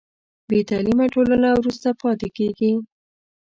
بې 0.47 0.59
تعلیمه 0.69 1.05
ټولنه 1.13 1.49
وروسته 1.53 1.87
پاتې 2.01 2.27
کېږي. 2.37 2.71